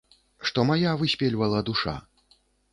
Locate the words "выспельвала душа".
1.03-1.95